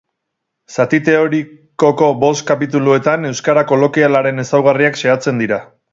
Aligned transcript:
Zati 0.75 0.99
teorikoko 1.09 2.09
bost 2.23 2.45
kapituluetan, 2.49 3.27
euskara 3.33 3.65
kolokialaren 3.73 4.45
ezaugarriak 4.45 4.99
xehatzen 5.03 5.45
dira. 5.45 5.63